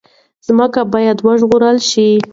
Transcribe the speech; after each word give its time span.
ځمکه 0.47 0.81
باید 0.93 1.17
وژغورل 1.27 1.77
شي. 1.89 2.09